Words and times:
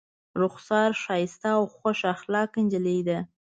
رخسار 0.41 0.89
ښایسته 1.03 1.49
او 1.57 1.63
خوش 1.75 1.99
اخلاقه 2.15 2.59
نجلۍ 2.65 2.99
ده. 3.07 3.19